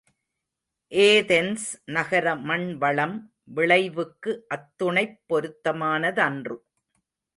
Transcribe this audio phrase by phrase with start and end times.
[0.91, 3.15] Athens நகர மண் வளம்
[3.43, 6.57] விளைவுக்கு அத்துணைப் பொருத்தமான தன்று.